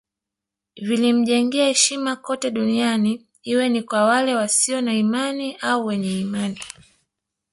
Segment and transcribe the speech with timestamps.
[0.81, 6.61] Vilimjengea heshima kote duniani iwe ni kwa wale wasio na imani au wenye imani